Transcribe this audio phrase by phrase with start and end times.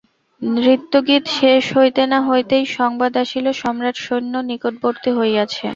[0.41, 5.65] নৃত্যগীত শেষ হইতে না হইতেই সংবাদ আসিল সম্রাট-সৈন্য নিকটবর্তী হইয়াছে।